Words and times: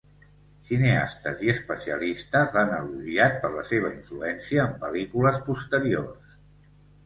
Cineastes 0.69 1.43
i 1.47 1.51
especialistes 1.53 2.57
l'han 2.57 2.73
elogiat 2.79 3.39
per 3.45 3.53
la 3.59 3.67
seva 3.75 3.93
influència 4.01 4.67
en 4.67 4.77
pel·lícules 4.83 5.41
posteriors. 5.53 6.37